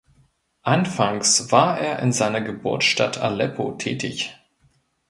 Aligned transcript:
Anfangs 0.63 1.51
war 1.51 1.79
er 1.79 1.99
in 1.99 2.11
seiner 2.11 2.41
Geburtsstadt 2.41 3.19
Aleppo 3.19 3.73
tätig. 3.73 4.35